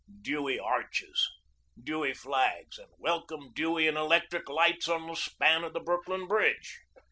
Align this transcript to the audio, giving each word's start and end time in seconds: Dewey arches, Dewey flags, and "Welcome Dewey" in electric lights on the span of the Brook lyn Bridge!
Dewey 0.23 0.57
arches, 0.57 1.29
Dewey 1.79 2.15
flags, 2.15 2.79
and 2.79 2.89
"Welcome 2.97 3.53
Dewey" 3.53 3.85
in 3.85 3.97
electric 3.97 4.49
lights 4.49 4.89
on 4.89 5.05
the 5.05 5.15
span 5.15 5.63
of 5.63 5.73
the 5.73 5.79
Brook 5.79 6.07
lyn 6.07 6.25
Bridge! 6.25 6.79